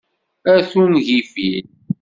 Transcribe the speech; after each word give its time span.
A 0.53 0.53
tungifin! 0.69 1.65